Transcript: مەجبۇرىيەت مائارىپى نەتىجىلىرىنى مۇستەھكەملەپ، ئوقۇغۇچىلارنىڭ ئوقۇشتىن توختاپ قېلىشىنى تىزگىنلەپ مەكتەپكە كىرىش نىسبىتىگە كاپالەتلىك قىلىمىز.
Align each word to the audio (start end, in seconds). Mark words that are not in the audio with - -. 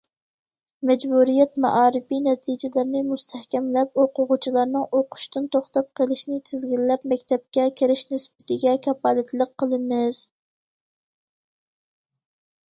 مەجبۇرىيەت 0.89 1.59
مائارىپى 1.65 2.17
نەتىجىلىرىنى 2.27 3.03
مۇستەھكەملەپ، 3.09 4.01
ئوقۇغۇچىلارنىڭ 4.05 4.87
ئوقۇشتىن 5.01 5.45
توختاپ 5.57 5.91
قېلىشىنى 6.01 6.41
تىزگىنلەپ 6.51 7.07
مەكتەپكە 7.13 7.67
كىرىش 7.83 8.07
نىسبىتىگە 8.17 8.75
كاپالەتلىك 8.89 9.55
قىلىمىز. 9.65 10.23